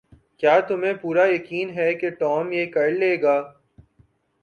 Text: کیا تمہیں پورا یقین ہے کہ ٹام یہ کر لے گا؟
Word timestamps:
کیا 0.39 0.59
تمہیں 0.59 0.93
پورا 1.01 1.25
یقین 1.25 1.69
ہے 1.69 1.93
کہ 1.93 2.09
ٹام 2.09 2.51
یہ 2.51 2.65
کر 2.65 2.89
لے 2.91 3.15
گا؟ 3.21 3.37